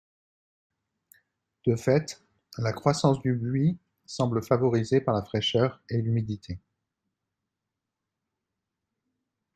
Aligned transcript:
De 1.67 1.75
fait, 1.75 2.23
la 2.57 2.73
croissance 2.73 3.19
du 3.21 3.33
buis 3.35 3.77
semble 4.07 4.41
favorisée 4.43 4.99
par 4.99 5.13
la 5.13 5.21
fraîcheur 5.23 5.79
et 5.89 6.01
l'humidité. 6.01 6.59